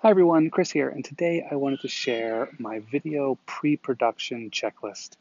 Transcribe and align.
Hi 0.00 0.10
everyone, 0.10 0.50
Chris 0.50 0.70
here, 0.70 0.88
and 0.88 1.04
today 1.04 1.44
I 1.50 1.56
wanted 1.56 1.80
to 1.80 1.88
share 1.88 2.50
my 2.56 2.78
video 2.78 3.36
pre-production 3.46 4.50
checklist. 4.50 5.16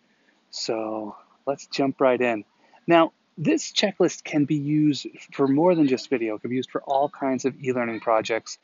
So 0.51 1.15
let's 1.47 1.65
jump 1.65 1.99
right 1.99 2.21
in. 2.21 2.45
Now, 2.85 3.11
this 3.39 3.71
checklist 3.71 4.23
can 4.23 4.45
be 4.45 4.57
used 4.57 5.07
for 5.33 5.47
more 5.47 5.73
than 5.73 5.87
just 5.87 6.11
video. 6.11 6.35
It 6.35 6.41
can 6.41 6.51
be 6.51 6.57
used 6.57 6.69
for 6.69 6.83
all 6.83 7.09
kinds 7.09 7.45
of 7.45 7.59
e-learning 7.59 8.01
projects, 8.01 8.59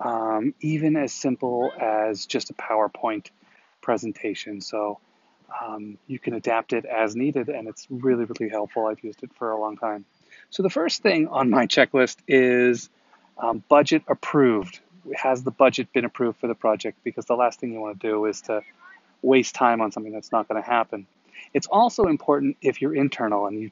um, 0.00 0.52
even 0.60 0.96
as 0.96 1.14
simple 1.14 1.72
as 1.80 2.26
just 2.26 2.50
a 2.50 2.54
PowerPoint 2.54 3.30
presentation. 3.80 4.60
So 4.60 5.00
um, 5.62 5.96
you 6.06 6.18
can 6.18 6.34
adapt 6.34 6.74
it 6.74 6.84
as 6.84 7.16
needed, 7.16 7.48
and 7.48 7.68
it's 7.68 7.86
really, 7.88 8.26
really 8.26 8.50
helpful. 8.50 8.84
I've 8.84 9.02
used 9.02 9.22
it 9.22 9.30
for 9.36 9.50
a 9.50 9.58
long 9.58 9.78
time. 9.78 10.04
So 10.50 10.62
the 10.62 10.68
first 10.68 11.02
thing 11.02 11.28
on 11.28 11.48
my 11.48 11.66
checklist 11.66 12.18
is 12.28 12.90
um, 13.38 13.64
budget 13.66 14.02
approved 14.08 14.80
has 15.16 15.42
the 15.42 15.50
budget 15.50 15.92
been 15.92 16.04
approved 16.04 16.38
for 16.38 16.46
the 16.46 16.54
project? 16.54 16.98
Because 17.04 17.26
the 17.26 17.34
last 17.34 17.60
thing 17.60 17.72
you 17.72 17.80
want 17.80 18.00
to 18.00 18.08
do 18.08 18.24
is 18.26 18.40
to 18.42 18.62
waste 19.22 19.54
time 19.54 19.80
on 19.80 19.92
something 19.92 20.12
that's 20.12 20.32
not 20.32 20.48
going 20.48 20.62
to 20.62 20.68
happen. 20.68 21.06
It's 21.52 21.66
also 21.66 22.04
important 22.04 22.56
if 22.60 22.80
you're 22.80 22.94
internal 22.94 23.46
and 23.46 23.60
you 23.60 23.70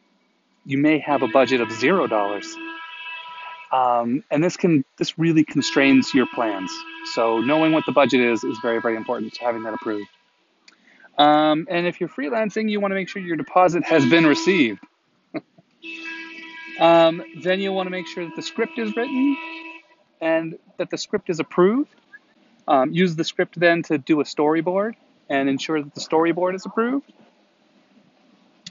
you 0.65 0.79
may 0.79 0.99
have 1.01 1.23
a 1.23 1.29
budget 1.29 1.61
of 1.61 1.73
zero 1.73 2.07
dollars, 2.07 2.47
um, 3.73 4.23
and 4.31 4.45
this 4.45 4.57
can 4.57 4.85
this 4.97 5.19
really 5.19 5.45
constrains 5.45 6.15
your 6.15 6.27
plans. 6.27 6.71
So 7.15 7.41
knowing 7.41 7.73
what 7.73 7.85
the 7.85 7.93
budget 7.93 8.21
is 8.21 8.45
is 8.45 8.57
very 8.63 8.81
very 8.81 8.97
important. 8.97 9.35
To 9.35 9.45
having 9.45 9.65
that 9.65 9.75
approved. 9.75 10.09
Um, 11.19 11.67
and 11.69 11.87
if 11.87 12.01
you're 12.01 12.09
freelancing, 12.09 12.71
you 12.71 12.81
want 12.81 12.93
to 12.93 12.95
make 12.95 13.09
sure 13.09 13.21
your 13.21 13.37
deposit 13.37 13.85
has 13.85 14.09
been 14.09 14.27
received. 14.27 14.81
um, 16.81 17.23
then 17.43 17.61
you 17.61 17.73
want 17.73 17.87
to 17.87 17.91
make 17.91 18.07
sure 18.07 18.25
that 18.25 18.35
the 18.35 18.43
script 18.43 18.79
is 18.79 18.97
written 18.97 19.37
and 20.23 20.59
that 20.79 20.89
the 20.89 20.97
script 20.97 21.29
is 21.29 21.41
approved. 21.41 21.91
Um, 22.67 22.93
use 22.93 23.17
the 23.17 23.25
script 23.25 23.59
then 23.59 23.83
to 23.85 23.99
do 23.99 24.21
a 24.21 24.25
storyboard 24.25 24.95
and 25.29 25.49
ensure 25.49 25.83
that 25.83 25.95
the 25.95 26.01
storyboard 26.01 26.55
is 26.55 26.65
approved. 26.65 27.13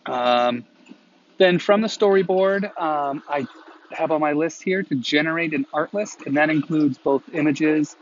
Um, 0.06 0.66
then 1.38 1.60
from 1.60 1.82
the 1.82 1.88
storyboard, 1.88 2.64
um, 2.80 3.22
I 3.28 3.46
have 3.92 4.12
on 4.12 4.22
my 4.22 4.32
list 4.32 4.64
here 4.64 4.82
to 4.82 4.96
generate 4.96 5.54
an 5.54 5.66
art 5.74 5.94
list, 5.94 6.22
and 6.26 6.38
that 6.38 6.50
includes 6.50 6.98
both 6.98 7.24
images, 7.34 7.98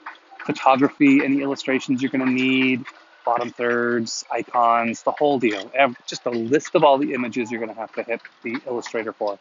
photography, 0.45 1.23
any 1.25 1.41
illustrations 1.41 2.01
you're 2.01 2.11
going 2.11 2.25
to 2.25 2.31
need, 2.31 2.85
bottom 3.25 3.49
thirds, 3.49 4.25
icons, 4.31 5.03
the 5.03 5.11
whole 5.11 5.39
deal. 5.39 5.71
Just 6.05 6.25
a 6.25 6.29
list 6.29 6.75
of 6.75 6.83
all 6.83 6.97
the 6.97 7.13
images 7.13 7.49
you're 7.49 7.59
going 7.59 7.73
to 7.73 7.79
have 7.79 7.93
to 7.93 8.03
hit 8.03 8.21
the 8.43 8.57
Illustrator 8.67 9.13
for. 9.13 9.39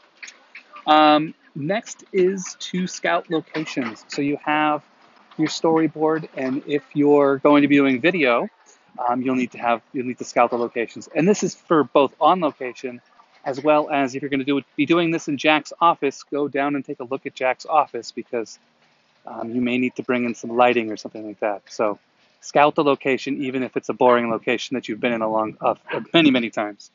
Um, 0.86 1.34
next 1.59 2.05
is 2.12 2.56
to 2.61 2.87
scout 2.87 3.31
locations. 3.31 4.05
So 4.09 4.23
you 4.23 4.39
have 4.45 4.83
your 5.37 5.48
storyboard, 5.48 6.28
and 6.37 6.62
if 6.67 6.84
you're 6.95 7.39
going 7.39 7.62
to 7.62 7.69
be 7.69 7.77
doing 7.77 8.01
video, 8.01 8.48
um, 8.98 9.23
you'll 9.23 9.37
need 9.37 9.53
to 9.53 9.59
have 9.59 9.83
you'll 9.92 10.06
need 10.06 10.19
to 10.19 10.25
scout 10.25 10.51
the 10.51 10.59
locations. 10.59 11.09
And 11.14 11.29
this 11.29 11.42
is 11.42 11.55
for 11.55 11.84
both 11.84 12.14
on 12.20 12.41
location 12.41 13.01
as 13.45 13.62
well 13.62 13.89
as 13.91 14.14
if 14.14 14.23
you're 14.23 14.29
going 14.29 14.41
to 14.41 14.45
do 14.45 14.62
be 14.77 14.86
doing 14.86 15.11
this 15.11 15.29
in 15.29 15.39
Jack's 15.39 15.73
office, 15.81 16.23
go 16.23 16.48
down 16.48 16.75
and 16.75 16.84
take 16.84 17.01
a 17.01 17.05
look 17.05 17.25
at 17.27 17.34
Jack's 17.34 17.67
office 17.67 18.12
because 18.12 18.59
um, 19.27 19.51
you 19.51 19.61
may 19.61 19.79
need 19.79 19.97
to 19.97 20.03
bring 20.03 20.25
in 20.25 20.34
some 20.34 20.56
lighting 20.56 20.91
or 20.91 20.97
something 20.97 21.27
like 21.27 21.41
that. 21.41 21.62
So 21.69 21.98
scout 22.41 22.75
the 22.75 22.84
location, 22.84 23.42
even 23.42 23.62
if 23.62 23.77
it's 23.77 23.89
a 23.89 23.95
boring 23.95 24.31
location 24.31 24.75
that 24.75 24.89
you've 24.89 25.01
been 25.01 25.12
in 25.12 25.23
a 25.23 25.31
long, 25.31 25.56
uh, 25.61 25.75
many, 26.12 26.31
many 26.31 26.51
times. 26.51 26.91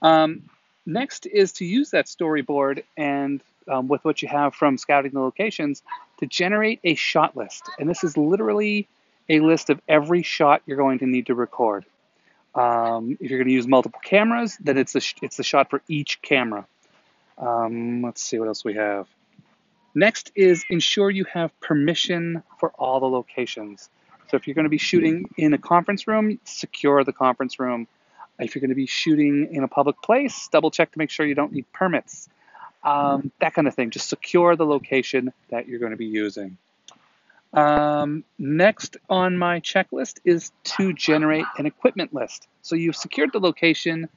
Um, 0.00 0.50
Next 0.84 1.26
is 1.26 1.52
to 1.52 1.64
use 1.64 1.90
that 1.90 2.06
storyboard 2.06 2.82
and 2.96 3.40
um, 3.68 3.88
with 3.88 4.04
what 4.04 4.22
you 4.22 4.28
have 4.28 4.54
from 4.54 4.76
scouting 4.76 5.12
the 5.12 5.20
locations 5.20 5.82
to 6.18 6.26
generate 6.26 6.80
a 6.82 6.94
shot 6.94 7.36
list. 7.36 7.70
And 7.78 7.88
this 7.88 8.02
is 8.02 8.16
literally 8.16 8.88
a 9.28 9.40
list 9.40 9.70
of 9.70 9.80
every 9.88 10.22
shot 10.22 10.62
you're 10.66 10.76
going 10.76 10.98
to 11.00 11.06
need 11.06 11.26
to 11.26 11.34
record. 11.34 11.84
Um, 12.54 13.16
if 13.20 13.30
you're 13.30 13.38
going 13.38 13.48
to 13.48 13.54
use 13.54 13.66
multiple 13.66 14.00
cameras, 14.02 14.58
then 14.60 14.76
it's 14.76 14.94
a 14.94 15.00
it's 15.22 15.36
the 15.36 15.42
shot 15.42 15.70
for 15.70 15.80
each 15.88 16.20
camera. 16.20 16.66
Um, 17.38 18.02
let's 18.02 18.20
see 18.20 18.38
what 18.38 18.48
else 18.48 18.64
we 18.64 18.74
have. 18.74 19.06
Next 19.94 20.32
is 20.34 20.64
ensure 20.68 21.10
you 21.10 21.24
have 21.32 21.58
permission 21.60 22.42
for 22.58 22.70
all 22.70 23.00
the 23.00 23.08
locations. 23.08 23.88
So 24.30 24.36
if 24.36 24.46
you're 24.46 24.54
going 24.54 24.64
to 24.64 24.70
be 24.70 24.78
shooting 24.78 25.28
in 25.36 25.52
a 25.52 25.58
conference 25.58 26.06
room, 26.06 26.38
secure 26.44 27.04
the 27.04 27.12
conference 27.12 27.58
room. 27.58 27.86
If 28.42 28.54
you're 28.54 28.60
going 28.60 28.70
to 28.70 28.74
be 28.76 28.86
shooting 28.86 29.48
in 29.52 29.62
a 29.62 29.68
public 29.68 30.00
place, 30.02 30.48
double 30.52 30.70
check 30.70 30.92
to 30.92 30.98
make 30.98 31.10
sure 31.10 31.26
you 31.26 31.34
don't 31.34 31.52
need 31.52 31.70
permits. 31.72 32.28
Um, 32.84 33.30
that 33.40 33.54
kind 33.54 33.68
of 33.68 33.74
thing. 33.74 33.90
Just 33.90 34.08
secure 34.08 34.56
the 34.56 34.66
location 34.66 35.32
that 35.50 35.68
you're 35.68 35.78
going 35.78 35.92
to 35.92 35.96
be 35.96 36.06
using. 36.06 36.56
Um, 37.52 38.24
next 38.38 38.96
on 39.10 39.36
my 39.36 39.60
checklist 39.60 40.20
is 40.24 40.52
to 40.64 40.92
generate 40.92 41.44
an 41.58 41.66
equipment 41.66 42.14
list. 42.14 42.48
So 42.62 42.76
you've 42.76 42.96
secured 42.96 43.30
the 43.32 43.40
location, 43.40 44.08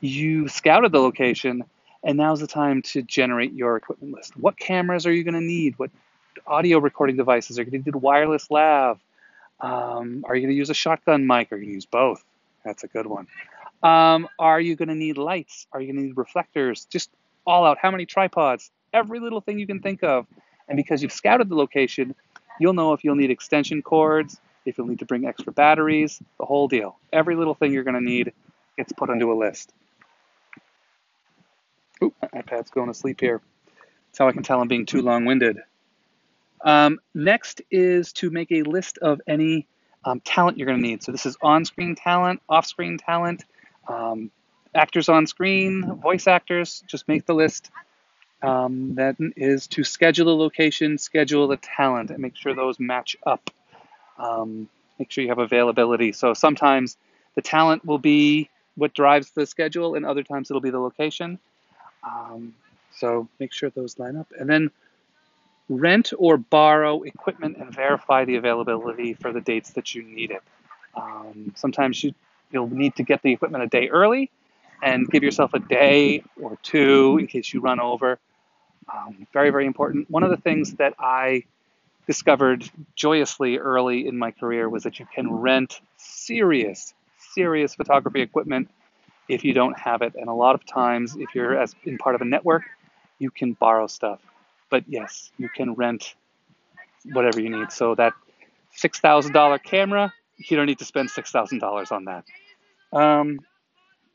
you've 0.00 0.52
scouted 0.52 0.92
the 0.92 1.00
location, 1.00 1.64
and 2.04 2.18
now's 2.18 2.40
the 2.40 2.46
time 2.46 2.82
to 2.82 3.02
generate 3.02 3.52
your 3.52 3.76
equipment 3.76 4.14
list. 4.14 4.36
What 4.36 4.56
cameras 4.56 5.06
are 5.06 5.12
you 5.12 5.24
going 5.24 5.34
to 5.34 5.40
need? 5.40 5.78
What 5.78 5.90
audio 6.46 6.78
recording 6.78 7.16
devices 7.16 7.58
are 7.58 7.62
you 7.62 7.70
going 7.70 7.82
to 7.82 7.90
need? 7.90 7.96
Wireless 7.96 8.50
lav? 8.50 9.00
Um, 9.60 10.24
are 10.28 10.34
you 10.34 10.42
going 10.42 10.52
to 10.52 10.56
use 10.56 10.70
a 10.70 10.74
shotgun 10.74 11.26
mic? 11.26 11.50
Are 11.50 11.56
you 11.56 11.62
going 11.62 11.70
to 11.70 11.74
use 11.74 11.86
both? 11.86 12.22
That's 12.64 12.84
a 12.84 12.88
good 12.88 13.06
one. 13.06 13.26
Um, 13.84 14.26
are 14.38 14.60
you 14.60 14.76
going 14.76 14.88
to 14.88 14.94
need 14.94 15.18
lights? 15.18 15.66
Are 15.70 15.80
you 15.80 15.92
going 15.92 15.96
to 15.96 16.08
need 16.08 16.16
reflectors? 16.16 16.86
Just 16.86 17.10
all 17.46 17.66
out. 17.66 17.76
How 17.80 17.90
many 17.90 18.06
tripods? 18.06 18.70
Every 18.94 19.20
little 19.20 19.42
thing 19.42 19.58
you 19.58 19.66
can 19.66 19.80
think 19.80 20.02
of. 20.02 20.26
And 20.68 20.76
because 20.76 21.02
you've 21.02 21.12
scouted 21.12 21.50
the 21.50 21.54
location, 21.54 22.14
you'll 22.58 22.72
know 22.72 22.94
if 22.94 23.04
you'll 23.04 23.14
need 23.14 23.30
extension 23.30 23.82
cords, 23.82 24.40
if 24.64 24.78
you'll 24.78 24.86
need 24.86 25.00
to 25.00 25.04
bring 25.04 25.26
extra 25.26 25.52
batteries, 25.52 26.22
the 26.38 26.46
whole 26.46 26.66
deal. 26.66 26.96
Every 27.12 27.36
little 27.36 27.54
thing 27.54 27.72
you're 27.72 27.84
going 27.84 27.94
to 27.94 28.00
need 28.00 28.32
gets 28.78 28.92
put 28.92 29.10
onto 29.10 29.30
a 29.30 29.36
list. 29.36 29.70
Oop, 32.02 32.14
my 32.22 32.40
iPad's 32.40 32.70
going 32.70 32.88
to 32.88 32.94
sleep 32.94 33.20
here. 33.20 33.42
That's 34.06 34.18
how 34.18 34.28
I 34.28 34.32
can 34.32 34.42
tell 34.42 34.60
I'm 34.60 34.68
being 34.68 34.86
too 34.86 35.02
long 35.02 35.26
winded. 35.26 35.58
Um, 36.64 36.98
next 37.14 37.60
is 37.70 38.14
to 38.14 38.30
make 38.30 38.50
a 38.50 38.62
list 38.62 38.96
of 38.98 39.20
any 39.26 39.66
um, 40.06 40.20
talent 40.20 40.56
you're 40.56 40.66
going 40.66 40.80
to 40.80 40.82
need. 40.82 41.02
So 41.02 41.12
this 41.12 41.26
is 41.26 41.36
on 41.42 41.66
screen 41.66 41.94
talent, 41.94 42.40
off 42.48 42.66
screen 42.66 42.96
talent, 42.96 43.44
um, 43.88 44.30
actors 44.74 45.08
on 45.08 45.26
screen, 45.26 46.00
voice 46.00 46.26
actors, 46.26 46.82
just 46.86 47.08
make 47.08 47.26
the 47.26 47.34
list. 47.34 47.70
Um, 48.42 48.96
that 48.96 49.16
is 49.36 49.66
to 49.68 49.84
schedule 49.84 50.26
the 50.26 50.36
location, 50.36 50.98
schedule 50.98 51.48
the 51.48 51.56
talent, 51.56 52.10
and 52.10 52.18
make 52.18 52.36
sure 52.36 52.54
those 52.54 52.78
match 52.78 53.16
up. 53.24 53.50
Um, 54.18 54.68
make 54.98 55.10
sure 55.10 55.22
you 55.22 55.30
have 55.30 55.38
availability. 55.38 56.12
So 56.12 56.34
sometimes 56.34 56.98
the 57.36 57.42
talent 57.42 57.84
will 57.86 57.98
be 57.98 58.50
what 58.74 58.92
drives 58.92 59.30
the 59.30 59.46
schedule, 59.46 59.94
and 59.94 60.04
other 60.04 60.22
times 60.22 60.50
it'll 60.50 60.60
be 60.60 60.70
the 60.70 60.80
location. 60.80 61.38
Um, 62.02 62.54
so 62.92 63.28
make 63.40 63.52
sure 63.52 63.70
those 63.70 63.98
line 63.98 64.16
up. 64.16 64.32
And 64.38 64.48
then 64.48 64.70
rent 65.68 66.12
or 66.18 66.36
borrow 66.36 67.02
equipment 67.02 67.56
and 67.56 67.74
verify 67.74 68.24
the 68.24 68.36
availability 68.36 69.14
for 69.14 69.32
the 69.32 69.40
dates 69.40 69.70
that 69.70 69.94
you 69.94 70.02
need 70.02 70.30
it. 70.30 70.42
Um, 70.94 71.52
sometimes 71.56 72.04
you 72.04 72.14
You'll 72.54 72.68
need 72.68 72.94
to 72.96 73.02
get 73.02 73.22
the 73.22 73.32
equipment 73.32 73.64
a 73.64 73.66
day 73.66 73.88
early 73.88 74.30
and 74.80 75.08
give 75.10 75.24
yourself 75.24 75.54
a 75.54 75.58
day 75.58 76.22
or 76.40 76.56
two 76.62 77.18
in 77.18 77.26
case 77.26 77.52
you 77.52 77.60
run 77.60 77.80
over. 77.80 78.20
Um, 78.92 79.26
very, 79.32 79.50
very 79.50 79.66
important. 79.66 80.08
One 80.08 80.22
of 80.22 80.30
the 80.30 80.36
things 80.36 80.74
that 80.74 80.94
I 80.98 81.44
discovered 82.06 82.70
joyously 82.94 83.58
early 83.58 84.06
in 84.06 84.16
my 84.16 84.30
career 84.30 84.68
was 84.68 84.84
that 84.84 85.00
you 85.00 85.06
can 85.12 85.32
rent 85.32 85.80
serious, 85.96 86.94
serious 87.34 87.74
photography 87.74 88.20
equipment 88.20 88.70
if 89.28 89.42
you 89.42 89.52
don't 89.52 89.76
have 89.76 90.02
it. 90.02 90.14
And 90.14 90.28
a 90.28 90.34
lot 90.34 90.54
of 90.54 90.64
times, 90.64 91.16
if 91.16 91.34
you're 91.34 91.58
as 91.58 91.74
in 91.84 91.98
part 91.98 92.14
of 92.14 92.20
a 92.20 92.24
network, 92.24 92.62
you 93.18 93.30
can 93.30 93.54
borrow 93.54 93.86
stuff. 93.88 94.20
But 94.70 94.84
yes, 94.86 95.32
you 95.38 95.48
can 95.48 95.74
rent 95.74 96.14
whatever 97.04 97.40
you 97.40 97.50
need. 97.50 97.72
So 97.72 97.94
that 97.96 98.12
$6,000 98.78 99.62
camera, 99.62 100.12
you 100.36 100.56
don't 100.56 100.66
need 100.66 100.78
to 100.78 100.84
spend 100.84 101.10
$6,000 101.10 101.92
on 101.92 102.04
that. 102.04 102.24
Um, 102.94 103.40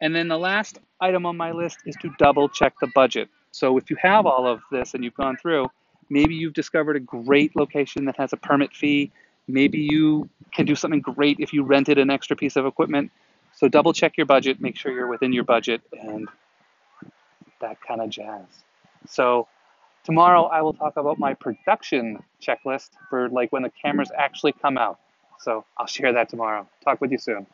and 0.02 0.16
then 0.16 0.28
the 0.28 0.38
last 0.38 0.80
item 1.02 1.26
on 1.26 1.38
my 1.38 1.52
list 1.52 1.80
is 1.86 1.96
to 2.02 2.10
double 2.18 2.50
check 2.50 2.74
the 2.80 2.88
budget. 2.96 3.30
So 3.52 3.78
if 3.78 3.90
you 3.90 3.98
have 4.02 4.26
all 4.26 4.48
of 4.48 4.62
this 4.72 4.94
and 4.94 5.04
you've 5.04 5.16
gone 5.16 5.38
through, 5.38 5.68
maybe 6.10 6.36
you've 6.36 6.54
discovered 6.54 6.96
a 6.96 7.00
great 7.00 7.56
location 7.56 8.06
that 8.06 8.18
has 8.18 8.34
a 8.34 8.38
permit 8.38 8.74
fee. 8.74 9.12
Maybe 9.48 9.88
you 9.90 10.30
can 10.54 10.66
do 10.66 10.76
something 10.76 11.02
great 11.02 11.38
if 11.40 11.54
you 11.54 11.64
rented 11.64 11.98
an 11.98 12.10
extra 12.10 12.36
piece 12.36 12.56
of 12.56 12.66
equipment. 12.66 13.12
So 13.54 13.68
double 13.68 13.94
check 13.94 14.16
your 14.16 14.26
budget, 14.26 14.62
make 14.62 14.78
sure 14.78 14.92
you're 14.92 15.08
within 15.08 15.34
your 15.34 15.44
budget, 15.44 15.82
and 15.92 16.30
that 17.60 17.82
kind 17.82 18.00
of 18.00 18.10
jazz. 18.10 18.46
So 19.08 19.48
tomorrow 20.04 20.44
I 20.44 20.62
will 20.62 20.74
talk 20.74 20.96
about 20.98 21.20
my 21.20 21.34
production 21.34 22.20
checklist 22.42 22.92
for 23.10 23.28
like 23.30 23.52
when 23.52 23.64
the 23.64 23.72
cameras 23.72 24.12
actually 24.18 24.54
come 24.54 24.78
out. 24.78 25.00
So 25.40 25.66
I'll 25.78 25.88
share 25.88 26.14
that 26.14 26.30
tomorrow. 26.30 26.68
Talk 26.84 27.02
with 27.02 27.12
you 27.12 27.18
soon. 27.18 27.48